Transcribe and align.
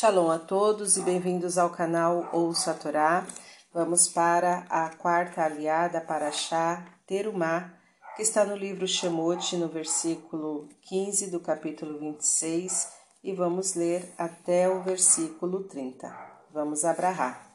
Shalom 0.00 0.30
a 0.30 0.38
todos 0.38 0.96
e 0.96 1.02
bem-vindos 1.02 1.58
ao 1.58 1.70
canal 1.70 2.30
Ouça 2.32 2.70
a 2.70 2.74
Torá. 2.74 3.26
Vamos 3.74 4.06
para 4.06 4.58
a 4.70 4.90
quarta 4.90 5.42
aliada 5.42 6.00
para 6.00 6.30
Chá 6.30 6.86
Terumá, 7.04 7.74
que 8.14 8.22
está 8.22 8.44
no 8.44 8.54
livro 8.54 8.86
Shemot, 8.86 9.56
no 9.56 9.66
versículo 9.66 10.68
15 10.82 11.32
do 11.32 11.40
capítulo 11.40 11.98
26, 11.98 12.92
e 13.24 13.32
vamos 13.32 13.74
ler 13.74 14.08
até 14.16 14.68
o 14.68 14.84
versículo 14.84 15.64
30. 15.64 16.16
Vamos 16.52 16.84
abrahar. 16.84 17.50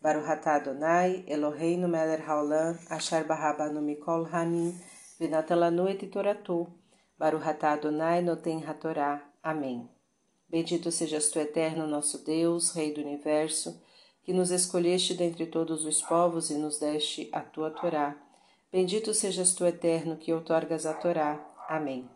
Baruch 0.00 0.30
atah 0.30 0.54
Adonai, 0.54 1.24
Eloheinu 1.26 1.88
melech 1.88 2.22
haolam, 2.22 2.78
asher 2.90 3.24
barabanu 3.24 3.82
mikol 3.82 4.24
hanim, 4.32 4.72
v'natalanu 5.18 5.88
et 5.88 6.08
toratu. 6.08 6.68
Baruch 7.18 7.44
atah 7.44 7.72
Adonai 7.72 8.22
noten 8.22 8.62
hatorá. 8.64 9.20
Amém. 9.42 9.97
Bendito 10.48 10.90
sejas 10.90 11.28
tu, 11.28 11.38
eterno 11.38 11.86
nosso 11.86 12.24
Deus, 12.24 12.70
Rei 12.70 12.92
do 12.92 13.02
universo, 13.02 13.82
que 14.22 14.32
nos 14.32 14.50
escolheste 14.50 15.12
dentre 15.12 15.46
todos 15.46 15.84
os 15.84 16.00
povos 16.00 16.50
e 16.50 16.54
nos 16.54 16.78
deste 16.78 17.28
a 17.32 17.40
tua 17.40 17.70
Torá. 17.70 18.16
Bendito 18.72 19.12
sejas 19.12 19.52
tu, 19.52 19.66
eterno, 19.66 20.16
que 20.16 20.32
outorgas 20.32 20.86
a 20.86 20.94
Torá. 20.94 21.38
Amém. 21.68 22.08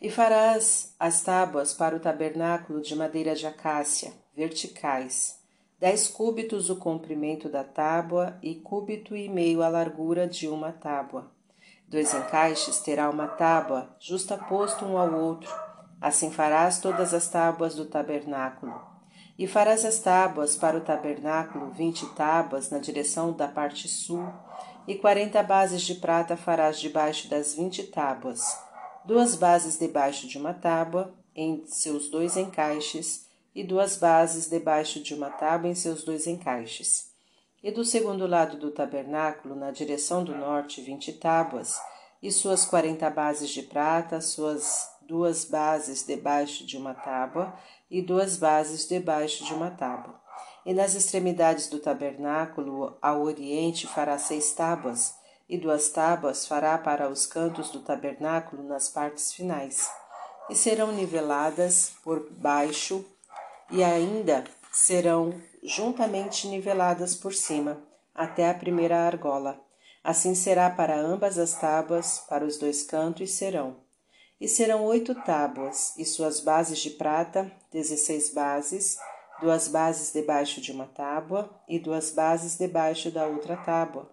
E 0.00 0.10
farás 0.10 0.94
as 0.98 1.22
tábuas 1.22 1.72
para 1.72 1.96
o 1.96 2.00
tabernáculo 2.00 2.82
de 2.82 2.94
madeira 2.94 3.34
de 3.34 3.46
acácia, 3.46 4.12
verticais, 4.34 5.38
dez 5.78 6.08
cúbitos 6.08 6.68
o 6.68 6.76
comprimento 6.76 7.48
da 7.48 7.64
tábua 7.64 8.38
e 8.42 8.54
cúbito 8.56 9.16
e 9.16 9.28
meio 9.28 9.62
a 9.62 9.68
largura 9.68 10.26
de 10.26 10.46
uma 10.46 10.72
tábua. 10.72 11.30
Dois 11.88 12.12
encaixes 12.12 12.80
terá 12.80 13.08
uma 13.08 13.28
tábua, 13.28 13.94
justaposto 14.00 14.84
um 14.84 14.98
ao 14.98 15.14
outro, 15.14 15.52
Assim 16.02 16.32
farás 16.32 16.80
todas 16.80 17.14
as 17.14 17.28
tábuas 17.28 17.76
do 17.76 17.84
tabernáculo. 17.84 18.74
E 19.38 19.46
farás 19.46 19.84
as 19.84 20.00
tábuas 20.00 20.56
para 20.56 20.76
o 20.76 20.80
tabernáculo, 20.80 21.70
vinte 21.70 22.04
tábuas 22.14 22.70
na 22.70 22.78
direção 22.78 23.32
da 23.32 23.46
parte 23.46 23.88
sul, 23.88 24.28
e 24.86 24.96
quarenta 24.96 25.42
bases 25.44 25.82
de 25.82 25.94
prata 25.94 26.36
farás 26.36 26.80
debaixo 26.80 27.28
das 27.28 27.54
vinte 27.54 27.84
tábuas, 27.84 28.58
duas 29.04 29.36
bases 29.36 29.78
debaixo 29.78 30.26
de 30.26 30.36
uma 30.38 30.52
tábua, 30.52 31.14
em 31.36 31.64
seus 31.66 32.10
dois 32.10 32.36
encaixes, 32.36 33.26
e 33.54 33.62
duas 33.62 33.96
bases 33.96 34.50
debaixo 34.50 35.00
de 35.00 35.14
uma 35.14 35.30
tábua 35.30 35.70
em 35.70 35.74
seus 35.74 36.02
dois 36.02 36.26
encaixes. 36.26 37.10
E 37.62 37.70
do 37.70 37.84
segundo 37.84 38.26
lado 38.26 38.56
do 38.58 38.72
tabernáculo, 38.72 39.54
na 39.54 39.70
direção 39.70 40.24
do 40.24 40.34
norte, 40.34 40.82
vinte 40.82 41.12
tábuas, 41.12 41.80
e 42.20 42.32
suas 42.32 42.64
quarenta 42.64 43.08
bases 43.08 43.50
de 43.50 43.62
prata, 43.62 44.20
suas 44.20 44.91
duas 45.12 45.44
bases 45.44 46.06
debaixo 46.06 46.64
de 46.64 46.78
uma 46.78 46.94
tábua 46.94 47.54
e 47.90 48.00
duas 48.00 48.38
bases 48.38 48.88
debaixo 48.88 49.44
de 49.44 49.52
uma 49.52 49.70
tábua. 49.70 50.18
E 50.64 50.72
nas 50.72 50.94
extremidades 50.94 51.68
do 51.68 51.78
tabernáculo, 51.78 52.96
ao 53.02 53.20
oriente, 53.20 53.86
fará 53.86 54.16
seis 54.16 54.54
tábuas, 54.54 55.14
e 55.46 55.58
duas 55.58 55.90
tábuas 55.90 56.46
fará 56.46 56.78
para 56.78 57.10
os 57.10 57.26
cantos 57.26 57.68
do 57.68 57.80
tabernáculo 57.80 58.62
nas 58.62 58.88
partes 58.88 59.34
finais. 59.34 59.86
E 60.48 60.56
serão 60.56 60.92
niveladas 60.92 61.92
por 62.02 62.30
baixo, 62.30 63.04
e 63.70 63.84
ainda 63.84 64.44
serão 64.72 65.34
juntamente 65.62 66.48
niveladas 66.48 67.14
por 67.14 67.34
cima, 67.34 67.82
até 68.14 68.48
a 68.48 68.54
primeira 68.54 68.98
argola. 68.98 69.60
Assim 70.02 70.34
será 70.34 70.70
para 70.70 70.98
ambas 70.98 71.36
as 71.36 71.52
tábuas, 71.52 72.24
para 72.26 72.46
os 72.46 72.56
dois 72.56 72.82
cantos 72.82 73.32
serão 73.32 73.91
e 74.42 74.48
serão 74.48 74.82
oito 74.86 75.14
tábuas, 75.14 75.96
e 75.96 76.04
suas 76.04 76.40
bases 76.40 76.80
de 76.80 76.90
prata, 76.90 77.48
dezesseis 77.70 78.28
bases, 78.28 78.98
duas 79.40 79.68
bases 79.68 80.12
debaixo 80.12 80.60
de 80.60 80.72
uma 80.72 80.84
tábua, 80.84 81.48
e 81.68 81.78
duas 81.78 82.10
bases 82.10 82.58
debaixo 82.58 83.08
da 83.08 83.24
outra 83.24 83.56
tábua. 83.56 84.10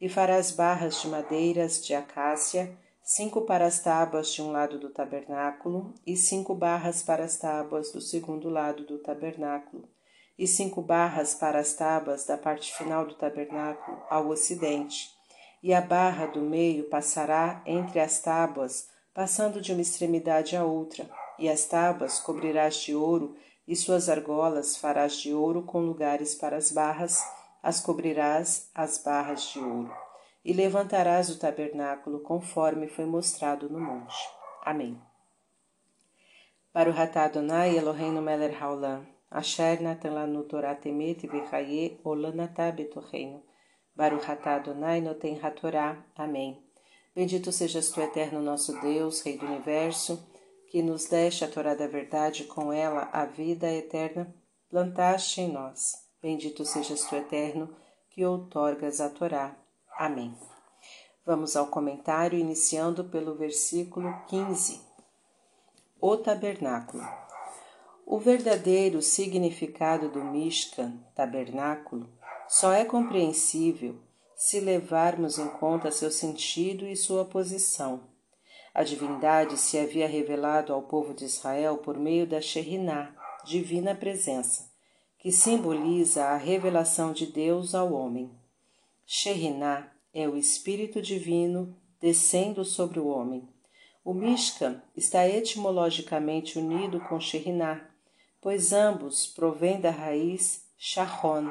E 0.00 0.08
farás 0.08 0.52
barras 0.52 1.02
de 1.02 1.08
madeiras 1.08 1.84
de 1.84 1.96
acácia, 1.96 2.78
cinco 3.02 3.40
para 3.40 3.66
as 3.66 3.80
tábuas 3.80 4.32
de 4.32 4.40
um 4.40 4.52
lado 4.52 4.78
do 4.78 4.88
tabernáculo, 4.88 5.92
e 6.06 6.16
cinco 6.16 6.54
barras 6.54 7.02
para 7.02 7.24
as 7.24 7.36
tábuas 7.36 7.90
do 7.90 8.00
segundo 8.00 8.48
lado 8.48 8.84
do 8.84 8.98
tabernáculo, 8.98 9.88
e 10.38 10.46
cinco 10.46 10.80
barras 10.80 11.34
para 11.34 11.58
as 11.58 11.74
tábuas 11.74 12.24
da 12.24 12.38
parte 12.38 12.72
final 12.72 13.04
do 13.04 13.16
tabernáculo 13.16 14.00
ao 14.08 14.28
ocidente. 14.28 15.10
E 15.60 15.74
a 15.74 15.80
barra 15.80 16.26
do 16.26 16.40
meio 16.40 16.84
passará 16.84 17.60
entre 17.66 17.98
as 17.98 18.20
tábuas 18.20 18.92
passando 19.14 19.60
de 19.60 19.72
uma 19.72 19.82
extremidade 19.82 20.56
à 20.56 20.64
outra, 20.64 21.08
e 21.38 21.48
as 21.48 21.64
tábuas 21.66 22.18
cobrirás 22.18 22.76
de 22.76 22.94
ouro, 22.94 23.36
e 23.66 23.76
suas 23.76 24.08
argolas 24.08 24.76
farás 24.76 25.16
de 25.16 25.32
ouro 25.32 25.62
com 25.62 25.80
lugares 25.80 26.34
para 26.34 26.56
as 26.56 26.72
barras, 26.72 27.22
as 27.62 27.80
cobrirás 27.80 28.70
as 28.74 28.98
barras 28.98 29.42
de 29.52 29.58
ouro. 29.58 29.94
E 30.44 30.52
levantarás 30.52 31.30
o 31.30 31.38
tabernáculo 31.38 32.20
conforme 32.20 32.88
foi 32.88 33.04
mostrado 33.04 33.68
no 33.70 33.80
monte. 33.80 34.16
Amém. 34.64 35.00
Para 36.72 36.90
o 36.90 36.92
Ratá 36.92 37.24
Adonai 37.24 37.76
Eloheinu 37.76 38.20
Meler 38.20 38.60
Haolam, 38.60 39.06
Asher 39.30 39.80
Natan 39.80 40.14
Lanu 40.14 40.42
Torah 40.44 40.74
Temet 40.74 41.26
Vichaye 41.26 42.00
Olanatá 42.02 42.72
Betorreino, 42.72 43.42
Baruch 43.94 44.24
Ratá 44.24 44.56
Adonai 44.56 45.00
Noten 45.00 45.38
Hatorá. 45.40 46.02
Amém. 46.16 46.71
Bendito 47.14 47.52
sejas 47.52 47.90
tu, 47.90 48.00
eterno 48.00 48.40
nosso 48.40 48.80
Deus, 48.80 49.20
Rei 49.20 49.36
do 49.36 49.44
universo, 49.44 50.26
que 50.68 50.82
nos 50.82 51.04
deste 51.04 51.44
a 51.44 51.48
Torá 51.48 51.74
da 51.74 51.86
verdade, 51.86 52.44
com 52.44 52.72
ela 52.72 53.10
a 53.12 53.26
vida 53.26 53.70
eterna 53.70 54.34
plantaste 54.70 55.42
em 55.42 55.52
nós. 55.52 55.92
Bendito 56.22 56.64
sejas 56.64 57.04
tu, 57.04 57.14
eterno, 57.14 57.76
que 58.08 58.24
outorgas 58.24 58.98
a 58.98 59.10
Torá. 59.10 59.54
Amém. 59.98 60.34
Vamos 61.26 61.54
ao 61.54 61.66
comentário, 61.66 62.38
iniciando 62.38 63.04
pelo 63.04 63.34
versículo 63.34 64.10
15. 64.28 64.80
O 66.00 66.16
tabernáculo. 66.16 67.06
O 68.06 68.18
verdadeiro 68.18 69.02
significado 69.02 70.08
do 70.08 70.24
Mishkan, 70.24 70.98
tabernáculo, 71.14 72.08
só 72.48 72.72
é 72.72 72.86
compreensível 72.86 74.00
se 74.44 74.58
levarmos 74.58 75.38
em 75.38 75.46
conta 75.46 75.92
seu 75.92 76.10
sentido 76.10 76.84
e 76.84 76.96
sua 76.96 77.24
posição. 77.24 78.08
A 78.74 78.82
divindade 78.82 79.56
se 79.56 79.78
havia 79.78 80.08
revelado 80.08 80.72
ao 80.72 80.82
povo 80.82 81.14
de 81.14 81.24
Israel 81.24 81.78
por 81.78 81.96
meio 81.96 82.26
da 82.26 82.40
Sheriná, 82.40 83.14
divina 83.44 83.94
presença, 83.94 84.68
que 85.16 85.30
simboliza 85.30 86.24
a 86.24 86.36
revelação 86.36 87.12
de 87.12 87.24
Deus 87.24 87.72
ao 87.72 87.92
homem. 87.92 88.32
Sheriná 89.06 89.92
é 90.12 90.28
o 90.28 90.36
Espírito 90.36 91.00
Divino 91.00 91.76
descendo 92.00 92.64
sobre 92.64 92.98
o 92.98 93.06
homem. 93.06 93.48
O 94.04 94.12
Mishkan 94.12 94.82
está 94.96 95.24
etimologicamente 95.24 96.58
unido 96.58 96.98
com 97.02 97.20
Sheriná, 97.20 97.88
pois 98.40 98.72
ambos 98.72 99.24
provêm 99.24 99.80
da 99.80 99.92
raiz 99.92 100.66
Shahon, 100.76 101.48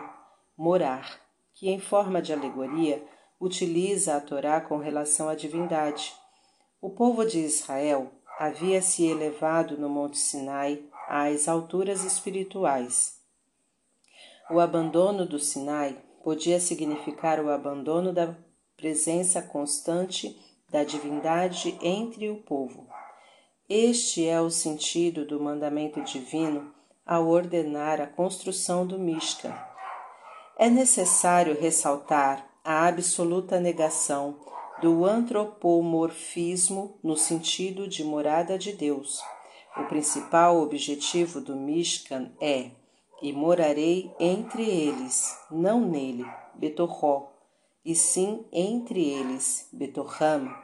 morar 0.57 1.30
que, 1.61 1.69
em 1.69 1.79
forma 1.79 2.23
de 2.23 2.33
alegoria, 2.33 3.05
utiliza 3.39 4.15
a 4.15 4.19
Torá 4.19 4.59
com 4.59 4.79
relação 4.79 5.29
à 5.29 5.35
divindade. 5.35 6.11
O 6.81 6.89
povo 6.89 7.23
de 7.23 7.37
Israel 7.37 8.11
havia 8.39 8.81
se 8.81 9.05
elevado 9.05 9.77
no 9.77 9.87
Monte 9.87 10.17
Sinai 10.17 10.83
às 11.07 11.47
alturas 11.47 12.03
espirituais. 12.03 13.21
O 14.49 14.59
abandono 14.59 15.23
do 15.23 15.37
Sinai 15.37 16.03
podia 16.23 16.59
significar 16.59 17.39
o 17.39 17.51
abandono 17.51 18.11
da 18.11 18.35
presença 18.75 19.39
constante 19.39 20.35
da 20.67 20.83
divindade 20.83 21.77
entre 21.79 22.27
o 22.27 22.37
povo. 22.37 22.87
Este 23.69 24.27
é 24.27 24.41
o 24.41 24.49
sentido 24.49 25.27
do 25.27 25.39
mandamento 25.39 26.01
divino 26.01 26.73
ao 27.05 27.27
ordenar 27.27 28.01
a 28.01 28.07
construção 28.07 28.87
do 28.87 28.97
Mishkan, 28.97 29.53
é 30.61 30.69
necessário 30.69 31.59
ressaltar 31.59 32.47
a 32.63 32.87
absoluta 32.87 33.59
negação 33.59 34.37
do 34.79 35.03
antropomorfismo 35.05 36.99
no 37.03 37.17
sentido 37.17 37.87
de 37.87 38.03
morada 38.03 38.59
de 38.59 38.71
Deus. 38.71 39.19
O 39.75 39.85
principal 39.85 40.61
objetivo 40.61 41.41
do 41.41 41.55
Mishkan 41.55 42.31
é 42.39 42.69
e 43.23 43.33
morarei 43.33 44.13
entre 44.19 44.69
eles, 44.69 45.35
não 45.49 45.81
nele, 45.81 46.27
Betorró, 46.53 47.31
e 47.83 47.95
sim 47.95 48.45
entre 48.51 49.03
eles, 49.03 49.67
Betorram, 49.73 50.55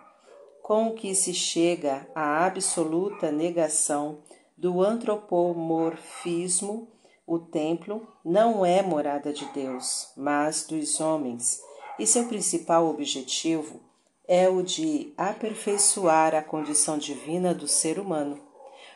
com 0.62 0.90
o 0.90 0.94
que 0.94 1.16
se 1.16 1.34
chega 1.34 2.08
à 2.14 2.46
absoluta 2.46 3.32
negação 3.32 4.20
do 4.56 4.84
antropomorfismo 4.84 6.88
o 7.28 7.38
templo 7.38 8.08
não 8.24 8.66
é 8.66 8.82
morada 8.82 9.34
de 9.34 9.46
Deus, 9.48 10.14
mas 10.16 10.66
dos 10.66 11.02
homens, 11.02 11.62
e 12.00 12.08
seu 12.08 12.26
principal 12.26 12.88
objetivo 12.88 13.82
é 14.26 14.48
o 14.48 14.64
de 14.64 15.14
aperfeiçoar 15.18 16.34
a 16.34 16.42
condição 16.42 16.98
divina 16.98 17.54
do 17.54 17.68
ser 17.68 18.00
humano. 18.00 18.40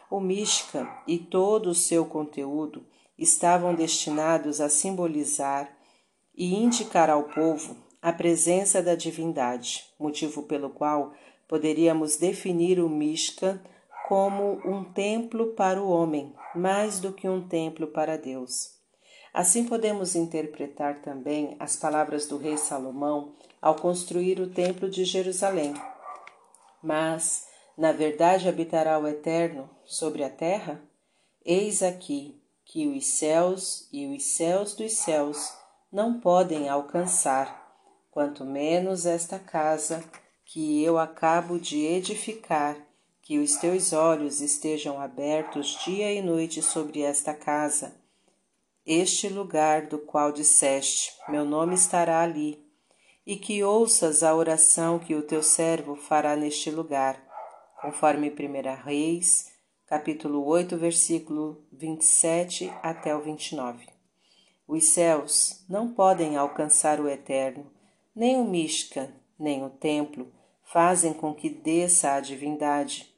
O 0.10 0.22
Mishka 0.22 0.90
e 1.06 1.20
todo 1.20 1.72
o 1.72 1.76
seu 1.76 2.06
conteúdo 2.06 2.86
estavam 3.18 3.76
destinados 3.76 4.62
a 4.62 4.70
simbolizar 4.70 5.70
e 6.34 6.56
indicar 6.56 7.10
ao 7.10 7.24
povo 7.24 7.76
a 8.02 8.14
presença 8.14 8.82
da 8.82 8.96
divindade, 8.96 9.86
motivo 10.00 10.44
pelo 10.44 10.70
qual 10.70 11.14
poderíamos 11.48 12.16
definir 12.16 12.80
o 12.80 12.90
Mishka 12.90 13.62
como 14.12 14.60
um 14.66 14.84
templo 14.84 15.54
para 15.54 15.82
o 15.82 15.90
homem, 15.90 16.36
mais 16.54 17.00
do 17.00 17.14
que 17.14 17.30
um 17.30 17.48
templo 17.48 17.88
para 17.88 18.18
Deus. 18.18 18.74
Assim 19.34 19.64
podemos 19.64 20.18
interpretar 20.18 21.02
também 21.02 21.56
as 21.62 21.78
palavras 21.78 22.28
do 22.28 22.38
rei 22.38 22.58
Salomão 22.58 23.34
ao 23.62 23.76
construir 23.76 24.38
o 24.42 24.50
templo 24.50 24.90
de 24.90 25.06
Jerusalém. 25.06 25.74
Mas, 26.84 27.48
na 27.78 27.94
verdade, 27.94 28.50
habitará 28.50 29.00
o 29.00 29.08
Eterno 29.08 29.70
sobre 29.86 30.26
a 30.26 30.30
terra? 30.30 30.84
Eis 31.46 31.82
aqui 31.82 32.38
que 32.66 32.90
os 32.90 33.06
céus 33.06 33.88
e 33.94 34.14
os 34.14 34.26
céus 34.26 34.76
dos 34.76 34.92
céus 34.92 35.54
não 35.90 36.20
podem 36.20 36.68
alcançar, 36.68 37.74
quanto 38.12 38.44
menos 38.44 39.06
esta 39.06 39.40
casa 39.40 40.04
que 40.44 40.84
eu 40.84 41.00
acabo 41.00 41.58
de 41.58 41.86
edificar 41.86 42.91
que 43.22 43.38
os 43.38 43.56
teus 43.58 43.94
olhos 43.94 44.42
estejam 44.42 45.00
abertos 45.00 45.78
dia 45.86 46.12
e 46.12 46.22
noite 46.22 46.62
sobre 46.62 47.02
esta 47.02 47.34
casa, 47.34 47.96
este 48.86 49.30
lugar 49.30 49.86
do 49.86 50.00
qual 50.00 50.32
disseste: 50.32 51.14
Meu 51.30 51.46
nome 51.46 51.76
estará 51.76 52.22
ali, 52.22 52.66
e 53.26 53.36
que 53.36 53.64
ouças 53.64 54.24
a 54.24 54.34
oração 54.34 54.98
que 54.98 55.14
o 55.14 55.22
teu 55.22 55.44
servo 55.44 55.96
fará 55.96 56.36
neste 56.36 56.72
lugar, 56.72 57.24
conforme 57.80 58.30
1 58.30 58.84
Reis, 58.84 59.52
capítulo 59.86 60.44
8, 60.46 60.76
versículo 60.78 61.64
27 61.72 62.74
até 62.82 63.16
o 63.16 63.22
29. 63.22 63.88
Os 64.68 64.86
céus 64.86 65.64
não 65.70 65.94
podem 65.94 66.38
alcançar 66.38 67.00
o 67.00 67.08
eterno, 67.08 67.72
nem 68.16 68.38
o 68.38 68.44
Mishka, 68.44 69.14
nem 69.38 69.64
o 69.64 69.70
templo 69.70 70.32
fazem 70.64 71.14
com 71.14 71.36
que 71.36 71.50
desça 71.50 72.14
a 72.14 72.20
divindade 72.22 73.11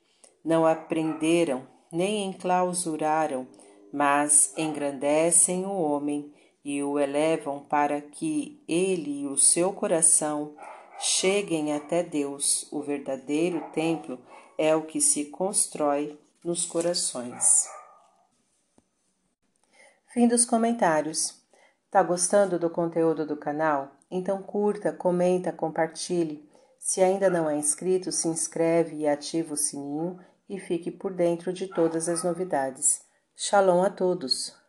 não 0.44 0.66
aprenderam 0.66 1.68
nem 1.92 2.26
enclausuraram, 2.26 3.48
mas 3.92 4.52
engrandecem 4.58 5.66
o 5.66 5.72
homem 5.72 6.34
e 6.66 6.82
o 6.82 6.98
elevam 6.98 7.60
para 7.60 8.02
que 8.02 8.64
ele 8.68 9.22
e 9.22 9.28
o 9.28 9.38
seu 9.38 9.72
coração 9.72 10.56
cheguem 10.98 11.74
até 11.74 12.02
Deus. 12.02 12.68
O 12.72 12.82
verdadeiro 12.82 13.62
templo 13.74 14.20
é 14.58 14.76
o 14.76 14.82
que 14.82 15.00
se 15.00 15.26
constrói 15.26 16.18
nos 16.44 16.66
corações. 16.66 17.68
Fim 20.08 20.28
dos 20.28 20.46
comentários. 20.46 21.42
Tá 21.92 22.02
gostando 22.02 22.58
do 22.58 22.72
conteúdo 22.72 23.26
do 23.26 23.38
canal? 23.38 23.92
Então 24.10 24.42
curta, 24.42 24.92
comenta, 24.92 25.52
compartilhe. 25.52 26.50
Se 26.80 27.02
ainda 27.02 27.30
não 27.30 27.50
é 27.50 27.56
inscrito, 27.56 28.12
se 28.12 28.28
inscreve 28.28 28.98
e 28.98 29.08
ativa 29.08 29.54
o 29.54 29.58
sininho 29.58 30.20
e 30.50 30.60
fique 30.60 30.92
por 30.92 31.14
dentro 31.14 31.52
de 31.52 31.68
todas 31.68 32.08
as 32.10 32.24
novidades. 32.24 33.02
Shalom 33.36 33.84
a 33.84 33.90
todos! 33.90 34.63